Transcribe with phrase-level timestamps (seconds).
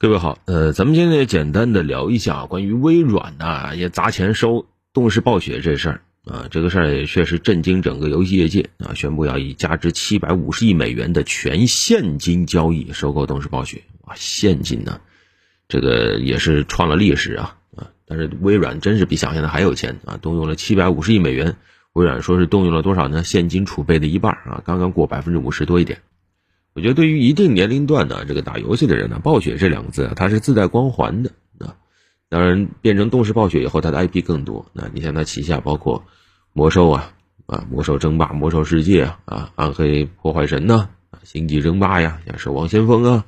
[0.00, 15.00] 各位好，呃，咱们今天简单的聊一下关于微软呐也砸钱收动视暴雪这事儿啊，这个事儿也确实震惊整个游戏业界啊，宣布要以价值七百五十亿美元的全现金交易收购动视暴雪，哇，现金呢，
[15.66, 17.90] 这个也是创了历史啊啊！
[18.06, 21.56] 但是微软真是比想象的还有钱啊，动用了七百五十亿美元，
[21.94, 23.24] 微软说是动用了多少呢？
[23.24, 26.02] 现金储备的一半啊，刚刚过百分之五十多一点。
[26.78, 31.74] 我觉得对于一定年龄段的这个打游戏的人呢，暴雪这两个字啊，它是自带光环的啊。
[32.28, 34.64] 当然，变成动视暴雪以后，它的 IP 更多。
[34.72, 36.04] 那你像它旗下包括
[36.52, 37.12] 魔兽啊
[37.46, 43.24] 啊，魔兽争霸、魔兽世界啊啊，暗黑破坏神呐啊，星际争霸呀，像守望先锋啊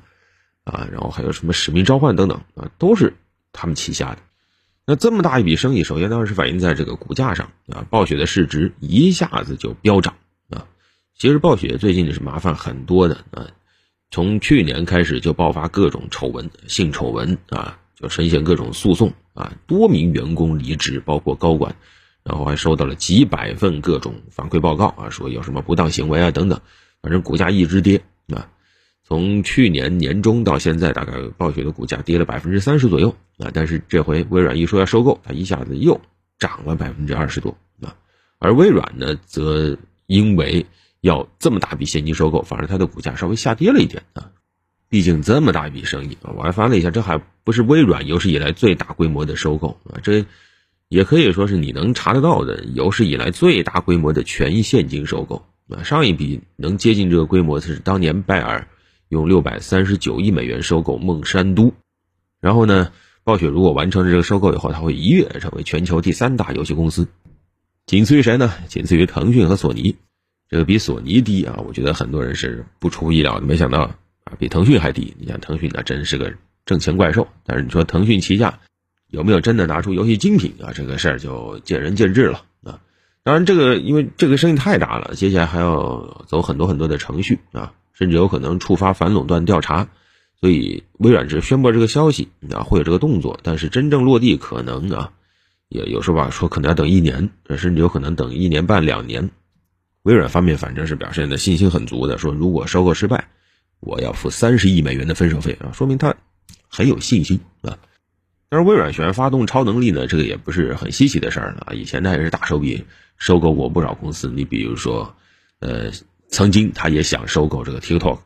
[0.63, 3.13] 啊，然后还有什么使命召唤等等啊，都是
[3.51, 4.19] 他们旗下的。
[4.85, 10.13] 那这么大一笔生意，首先当然是反映在这个股价上啊，暴雪的市值一下子就飙涨。
[11.21, 13.47] 其实暴雪最近是麻烦很多的啊，
[14.09, 21.75] 从去年开始就爆发各种丑闻、性丑闻啊，就深陷各种诉讼啊，多名员工离职，包括高管，
[22.23, 26.59] 然后还收到了几百份各种反馈报告啊，说有什么不当行为啊等等，
[27.03, 28.01] 反正股价一直跌
[28.33, 28.49] 啊，
[29.03, 36.01] 从去年年中到现在，大概暴雪的股价跌了百分之三十左右啊，但是这回微软一说要收购，它一下子又
[36.39, 37.95] 涨了百分之二十多啊，
[38.39, 39.77] 而微软呢，则
[40.07, 40.65] 因为
[41.01, 44.31] 要这么大笔现金收购，反而它的股价稍微下跌了一点啊。
[44.87, 50.25] 毕竟这么大一笔生意啊，我还翻了一下，这还不是微软有史以来最大规模的收购啊，这
[50.89, 55.83] 也可以说是你能查得到的有史以来最大规模的全现金收购啊。
[55.83, 58.67] 上一笔能接近这个规模的是当年拜耳
[59.07, 61.73] 用六百三十九亿美元收购孟山都，
[62.41, 62.91] 然后呢，
[63.23, 67.07] 暴雪如果完成了这个收购以后，它会一跃成为全球第三大游戏公司，
[67.85, 68.53] 仅次于谁呢？
[68.67, 69.95] 仅次于腾讯和索尼。
[70.51, 73.83] 这个比索尼低啊，我觉得很多人是不出意料的，没想到
[74.25, 75.15] 啊，比腾讯还低。
[75.17, 76.33] 你想腾讯那真是个
[76.65, 78.59] 挣钱怪兽，但是你说腾讯旗下
[79.07, 80.73] 有没有真的拿出游戏精品啊？
[80.75, 82.81] 这个事儿就见仁见智了啊。
[83.23, 89.87] 当然，这个因为这个生意太大了，接下来还要走很多很多的程序啊，甚至有可能触发反垄断调查，
[90.41, 95.13] 所以微软只宣布这个消息啊，会有这个动作，但是真正落地可能啊，
[95.69, 99.29] 也有时候吧说可能要等一年，甚至有可能等一年半两年。
[100.03, 103.27] 微软方面反正是表现的信心很足的，说如果收购失败，
[103.79, 106.15] 我要付三十亿美元的分手费啊，说明他
[106.67, 107.77] 很有信心啊。
[108.49, 111.73] 但是微软选发动超能力呢，这个也不是很稀奇的事儿啊。
[111.73, 112.83] 以前他也是大手笔
[113.17, 115.15] 收购过不少公司，你比如说，
[115.59, 115.91] 呃，
[116.27, 118.19] 曾经他也想收购这个 TikTok，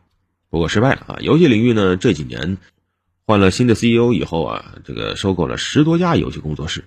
[0.49, 1.17] 不过失败了啊。
[1.19, 2.57] 游戏领域呢，这几年
[3.27, 6.85] 换了新的 CEO 以后啊，这个收购了十多家游戏工作室。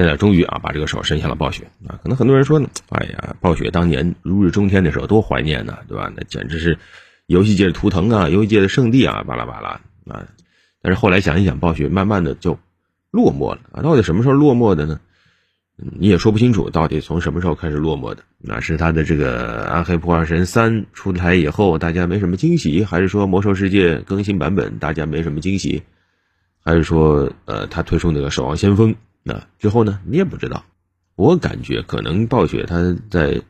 [0.00, 2.00] 现在终于啊，把这个手伸向了暴雪啊！
[2.02, 6.10] 可能很多人说呢，哎呀，暴雪当年如日中天的时候多怀念呢，对吧？
[6.16, 6.78] 那简直是
[7.26, 10.26] 游戏界的图腾啊，游戏界的圣地啊，巴拉巴拉啊！
[10.80, 12.58] 但是后来想一想，暴雪慢慢的就
[13.10, 13.82] 落寞了啊！
[13.82, 14.98] 到底什么时候落寞的呢？
[15.76, 18.22] 你也说不清楚，到底从什么时候开始落寞的？
[18.38, 25.82] 那是他的这个《暗黑破坏神三》出台以后，大家没什么惊喜，还是说《魔兽世界》更新版本大家没什么惊喜，
[26.64, 28.94] 还是说呃他推出那个《守望先锋》？
[29.22, 30.00] 那之后呢？
[30.06, 30.64] 你也不知道。
[31.14, 33.42] 我感觉可能暴雪它在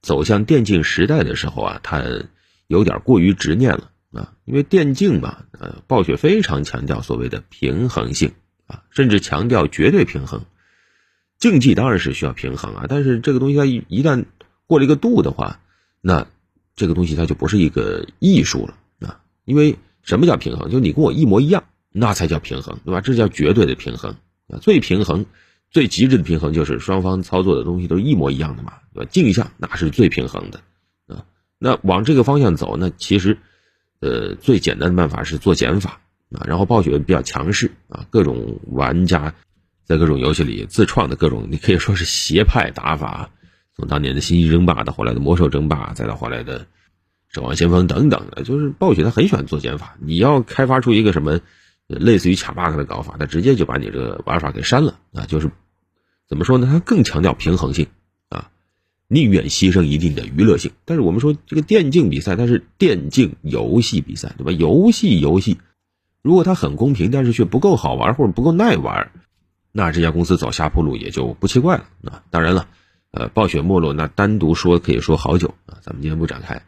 [0.00, 2.02] 走向电竞时代的时候啊，它
[2.66, 4.32] 有点过于执念了啊。
[4.46, 8.32] 因为电竞嘛，呃，暴雪非常强调所谓的平衡性
[8.66, 10.46] 啊，甚至强调绝对平衡。
[11.38, 14.24] 竞技当然是需要平衡啊，但是这个东西它一一旦
[14.66, 15.60] 过了一个度的话，
[16.00, 16.26] 那
[16.74, 19.20] 这个东西它就不是一个艺术了啊。
[19.44, 20.70] 因为什么叫平衡？
[20.70, 23.02] 就你跟我一模一样，那才叫平衡，对吧？
[23.02, 24.16] 这叫绝对的平衡。
[24.48, 25.26] 啊，最平衡、
[25.70, 29.10] 最极致的平衡就是双方操作的东西都一模一样的嘛，对吧？
[29.10, 30.60] 镜像那是最平衡的
[31.06, 31.24] 啊。
[31.58, 33.36] 那往这个方向走，那其实，
[34.00, 36.00] 呃，最简单的办法是做减法
[36.32, 36.44] 啊。
[36.46, 39.34] 然后暴雪比较强势啊，各种玩家
[39.84, 43.30] 在各种游戏里自创的各种，你可以说是邪派打法，
[43.76, 46.66] 从当年的星际争霸到后来的魔兽争霸，再到后来的
[47.28, 49.96] 守望先锋等等的，就是暴雪他很喜欢做减法。
[50.00, 51.40] 你要开发出一个什么？
[51.96, 55.24] 类似于卡 bug 的搞法，他直接就把你这个玩法给删了啊！
[55.24, 55.50] 就是
[56.28, 56.68] 怎么说呢？
[56.70, 57.86] 他更强调平衡性
[58.28, 58.50] 啊，
[59.08, 60.72] 宁愿牺牲一定的娱乐性。
[60.84, 64.52] 但是我们说这个电竞比赛，它是电竞游戏比赛，对吧？
[64.52, 65.56] 游戏游戏，
[66.20, 69.10] 如果它很公平，但是却不够好玩或者不够耐玩，
[69.72, 72.22] 那这家公司走下坡路也就不奇怪了啊！
[72.30, 72.68] 当然了，
[73.12, 76.62] 呃，暴雪没落那单独说可以说好久啊，咱们今天不展开。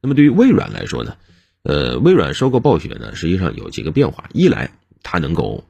[0.00, 1.16] 那么对于微软来说呢？
[1.64, 4.28] 呃，微软收购暴雪呢，实际上有几个变化。
[4.34, 4.70] 一来，
[5.02, 5.64] 它能够，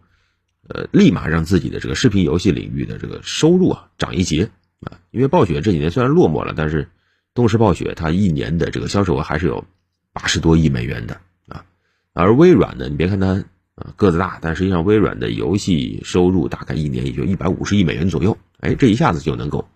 [0.69, 4.51] 呃，立马让自己的这个视频游戏领域的这个收入啊涨一截
[4.81, 4.99] 啊。
[5.13, 6.89] 因为暴雪这几年虽然落寞了，但是
[7.33, 9.65] 动视暴雪它一年的这个销售额还是有
[10.13, 11.65] 八十多亿美元的啊。
[12.13, 13.45] 而微软呢，你别看它
[13.77, 19.69] 啊，个子大，但实际上微软的游戏收入大概一年也就一百五十亿美元左右，哎，这一下子就能够，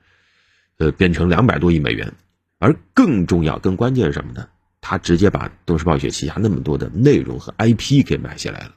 [0.78, 2.12] 呃，变成两百多亿美元。
[2.58, 4.48] 而更重要、更关键是什么呢？
[4.88, 8.74] 他直接把东视暴雪旗下那么多的内容和 IP 给买下来了，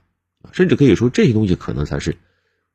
[0.52, 2.18] 甚至可以说这些东西可能才是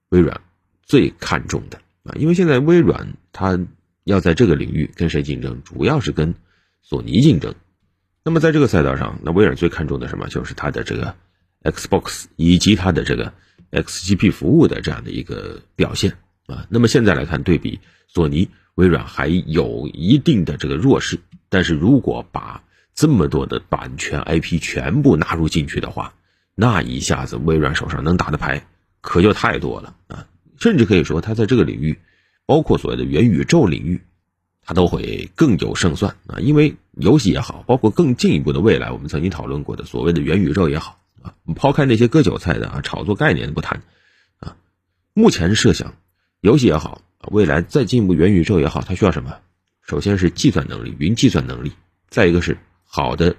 [0.09, 0.41] 微软
[0.83, 2.17] 最看重的啊！
[2.19, 3.61] 因为现在微软它
[4.05, 6.35] 要在这个领域跟谁竞争，主要是跟
[6.81, 7.55] 索尼竞争。
[8.25, 10.29] 那么在这个赛道上，那微软最看重的什么？
[10.29, 11.15] 就是它的这个
[11.63, 13.35] Xbox 以及它的这个
[13.71, 16.17] XGP 服务的这样的一个表现
[16.47, 16.67] 啊。
[16.71, 18.49] 那么现在来看，对比索尼。
[18.77, 21.19] 微软还有一定的这个弱势，
[21.51, 22.63] 但是如果把
[22.97, 26.15] 这么多的版权 IP 全部纳入进去的话，
[26.55, 28.67] 那一下子微软手上能打的牌
[29.03, 30.27] 可就太多了啊！
[30.59, 31.99] 甚至可以说，它在这个领域，
[32.47, 34.01] 包括所谓的元宇宙领域，
[34.63, 36.41] 它都会更有胜算啊！
[36.41, 43.83] 因为游戏也好，包括更进一步的未来，我们曾经讨论过的所谓的元宇宙也好啊，我们抛开那些割韭菜的啊炒作概念不谈
[44.41, 44.57] 啊，
[45.13, 45.95] 目前设想
[46.41, 47.03] 游戏也好。
[47.33, 49.37] 未来再进一步元宇宙也好，它需要什么？
[49.83, 51.71] 首先是计算能力，云计算能力；
[52.09, 53.37] 再一个是好的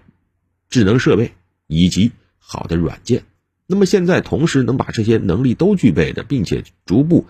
[0.70, 1.34] 智能设备
[1.66, 3.24] 以及好的软件。
[3.66, 7.26] 那么现在同时能把这些能力都具备的，并且逐步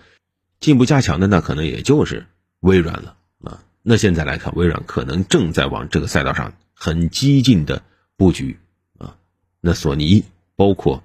[0.60, 2.26] 进步加强的，那可能也就是
[2.60, 3.64] 微软了啊。
[3.82, 7.82] 那现在来看，微软可能正在往这个赛道上很激进的
[8.16, 8.58] 布局
[8.98, 9.16] 啊。
[9.60, 10.24] 那索尼
[10.54, 11.02] 包括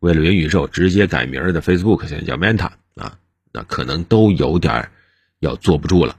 [0.00, 3.18] 为了元宇宙直接改名的 Facebook，现在叫 Meta 啊。
[3.52, 4.90] 那可能都有点
[5.38, 6.16] 要坐不住了，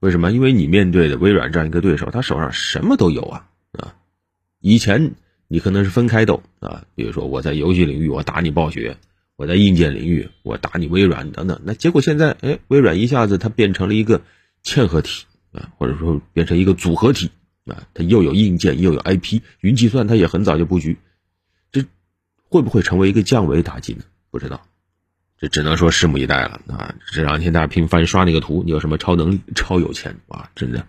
[0.00, 0.32] 为什么？
[0.32, 3.94] 因为你面对的微软这样一个对手，他手上什么都有啊啊！
[4.60, 5.14] 以前
[5.48, 8.96] 你可能是分开斗啊，比如说我在游戏领域我打你暴雪，
[9.36, 11.60] 我在硬件领域我打你微软等等。
[11.64, 14.22] 那结果现在，哎，微软一下子它变成了一个
[14.64, 17.30] 嵌合体啊，或者说变成一个组合体
[17.66, 20.98] 啊，它又有硬件又有 IP，云计算它也很早就布局，
[21.70, 21.84] 这
[22.48, 24.04] 会不会成为一个降维打击呢？
[24.30, 24.66] 不知道。
[25.38, 26.94] 这只能说拭目以待了啊！
[27.12, 30.48] 这两天大家频繁刷那个图，你有什么超能力、超有钱哇？
[30.54, 30.86] 真的，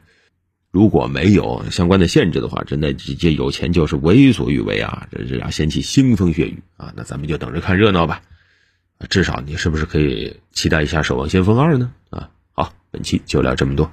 [0.73, 5.07] 如果没有相关的限制的话，真的直接有钱就是为所欲为啊！
[5.11, 6.91] 这这俩掀起腥风血雨啊！
[6.97, 8.23] 那咱们就等着看热闹吧。
[9.07, 11.93] 至少你是不是可以期待一下《守望先锋二》呢？
[12.09, 13.91] 啊，好，本期就聊这么多。